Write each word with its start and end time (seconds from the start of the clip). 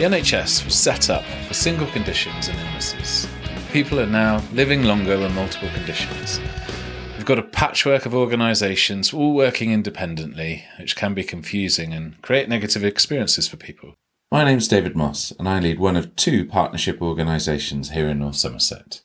The 0.00 0.06
NHS 0.06 0.64
was 0.64 0.74
set 0.74 1.10
up 1.10 1.24
for 1.46 1.52
single 1.52 1.86
conditions 1.88 2.48
and 2.48 2.58
illnesses. 2.58 3.28
People 3.70 4.00
are 4.00 4.06
now 4.06 4.42
living 4.54 4.84
longer 4.84 5.18
with 5.18 5.34
multiple 5.34 5.68
conditions. 5.74 6.40
We've 7.18 7.26
got 7.26 7.38
a 7.38 7.42
patchwork 7.42 8.06
of 8.06 8.14
organisations 8.14 9.12
all 9.12 9.34
working 9.34 9.70
independently, 9.70 10.64
which 10.78 10.96
can 10.96 11.12
be 11.12 11.22
confusing 11.22 11.92
and 11.92 12.18
create 12.22 12.48
negative 12.48 12.82
experiences 12.82 13.46
for 13.46 13.58
people. 13.58 13.92
My 14.32 14.42
name's 14.42 14.68
David 14.68 14.96
Moss, 14.96 15.32
and 15.38 15.46
I 15.46 15.60
lead 15.60 15.78
one 15.78 15.96
of 15.96 16.16
two 16.16 16.46
partnership 16.46 17.02
organisations 17.02 17.90
here 17.90 18.08
in 18.08 18.20
North 18.20 18.36
Somerset. 18.36 19.02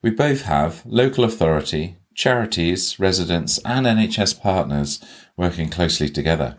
We 0.00 0.10
both 0.10 0.42
have 0.42 0.80
local 0.86 1.24
authority, 1.24 1.96
charities, 2.14 3.00
residents, 3.00 3.58
and 3.64 3.84
NHS 3.84 4.40
partners 4.40 5.04
working 5.36 5.70
closely 5.70 6.08
together. 6.08 6.58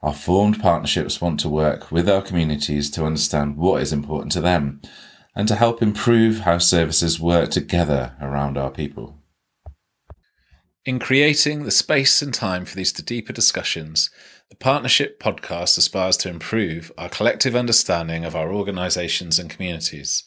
Our 0.00 0.14
formed 0.14 0.60
partnerships 0.60 1.20
want 1.20 1.40
to 1.40 1.48
work 1.48 1.90
with 1.90 2.08
our 2.08 2.22
communities 2.22 2.88
to 2.92 3.04
understand 3.04 3.56
what 3.56 3.82
is 3.82 3.92
important 3.92 4.30
to 4.32 4.40
them 4.40 4.80
and 5.34 5.48
to 5.48 5.56
help 5.56 5.82
improve 5.82 6.40
how 6.40 6.58
services 6.58 7.18
work 7.18 7.50
together 7.50 8.14
around 8.20 8.56
our 8.56 8.70
people. 8.70 9.18
In 10.84 10.98
creating 10.98 11.64
the 11.64 11.70
space 11.70 12.22
and 12.22 12.32
time 12.32 12.64
for 12.64 12.74
these 12.76 12.92
deeper 12.92 13.32
discussions, 13.32 14.08
the 14.50 14.56
Partnership 14.56 15.20
podcast 15.20 15.76
aspires 15.76 16.16
to 16.18 16.30
improve 16.30 16.90
our 16.96 17.08
collective 17.08 17.54
understanding 17.54 18.24
of 18.24 18.34
our 18.34 18.52
organisations 18.52 19.38
and 19.38 19.50
communities. 19.50 20.24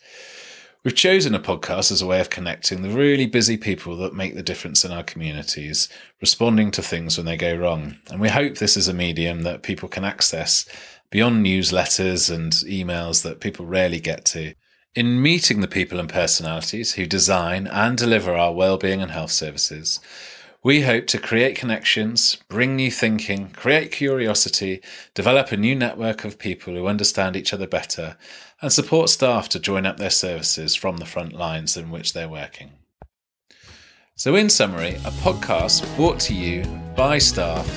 We've 0.84 0.96
chosen 0.96 1.36
a 1.36 1.40
podcast 1.40 1.92
as 1.92 2.02
a 2.02 2.08
way 2.08 2.20
of 2.20 2.32
connecting 2.32 2.82
the 2.82 2.90
really 2.90 3.28
busy 3.28 3.56
people 3.56 3.96
that 3.98 4.16
make 4.16 4.34
the 4.34 4.42
difference 4.42 4.84
in 4.84 4.92
our 4.92 5.04
communities, 5.04 5.88
responding 6.20 6.72
to 6.72 6.82
things 6.82 7.18
when 7.18 7.28
they 7.28 7.38
go 7.38 7.56
wrong. 7.56 7.98
And 8.10 8.20
we 8.20 8.30
hope 8.30 8.56
this 8.56 8.76
is 8.76 8.88
a 8.88 8.94
medium 8.94 9.44
that 9.44 9.62
people 9.62 9.88
can 9.88 10.04
access 10.04 10.66
beyond 11.12 11.46
newsletters 11.46 12.34
and 12.34 12.52
emails 12.54 13.22
that 13.22 13.42
people 13.42 13.68
rarely 13.68 14.00
get 14.00 14.26
to. 14.26 14.56
In 14.96 15.22
meeting 15.22 15.62
the 15.62 15.68
people 15.68 16.00
and 16.00 16.10
personalities 16.10 16.94
who 16.94 17.06
design 17.06 17.68
and 17.68 17.96
deliver 17.96 18.34
our 18.34 18.52
well-being 18.52 19.04
and 19.04 19.12
health 19.12 19.32
services, 19.32 20.00
we 20.64 20.82
hope 20.82 21.08
to 21.08 21.18
create 21.18 21.56
connections, 21.56 22.38
bring 22.48 22.76
new 22.76 22.92
thinking, 22.92 23.50
create 23.50 23.92
curiosity, 23.92 24.80
develop 25.16 25.52
a 25.52 25.58
new 25.58 25.76
network 25.76 26.24
of 26.24 26.38
people 26.38 26.76
who 26.76 26.86
understand 26.86 27.36
each 27.36 27.52
other 27.52 27.66
better, 27.66 28.16
and 28.62 28.72
support 28.72 29.10
staff 29.10 29.50
to 29.50 29.60
join 29.60 29.88
up 29.88 29.98
their 29.98 30.12
services 30.12 30.76
from 30.76 30.98
the 30.98 31.06
front 31.06 31.34
lines 31.34 31.76
in 31.76 31.90
which 31.90 32.14
they're 32.14 32.30
working. 32.30 32.74
So, 34.16 34.36
in 34.36 34.50
summary, 34.50 34.96
a 34.98 35.12
podcast 35.24 35.96
brought 35.96 36.20
to 36.22 36.36
you 36.36 36.64
by 36.96 37.18
staff, 37.18 37.68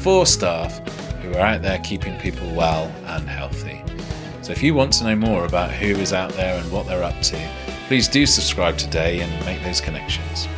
for 0.00 0.26
staff 0.26 0.80
who 1.20 1.34
are 1.34 1.46
out 1.46 1.62
there 1.62 1.78
keeping 1.78 2.18
people 2.18 2.52
well 2.56 2.92
and 3.06 3.28
healthy. 3.28 3.84
So, 4.42 4.50
if 4.50 4.64
you 4.64 4.74
want 4.74 4.94
to 4.94 5.04
know 5.04 5.14
more 5.14 5.44
about 5.44 5.70
who 5.70 5.86
is 5.86 6.12
out 6.12 6.32
there 6.32 6.60
and 6.60 6.72
what 6.72 6.88
they're 6.88 7.04
up 7.04 7.22
to, 7.22 7.50
please 7.86 8.08
do 8.08 8.26
subscribe 8.26 8.76
today 8.78 9.20
and 9.20 9.46
make 9.46 9.62
those 9.62 9.80
connections. 9.80 10.48